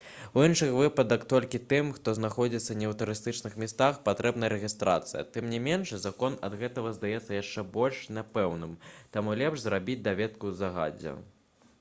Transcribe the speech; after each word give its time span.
у 0.39 0.43
іншых 0.43 0.69
выпадках 0.75 1.25
толькі 1.33 1.59
тым 1.73 1.89
хто 1.97 2.13
знаходзіцца 2.19 2.77
не 2.79 2.87
ў 2.91 2.95
турыстычных 3.01 3.57
месцах 3.65 3.99
патрэбна 4.07 4.49
рэгістрацыя 4.55 5.21
тым 5.35 5.51
не 5.53 5.59
менш 5.67 5.93
закон 6.07 6.39
ад 6.49 6.57
гэтага 6.63 6.95
здаецца 6.97 7.37
яшчэ 7.39 7.67
больш 7.79 8.01
няпэўным 8.19 8.73
таму 9.19 9.39
лепш 9.45 9.65
зрабіць 9.69 10.01
даведку 10.11 10.55
загадзя 10.65 11.15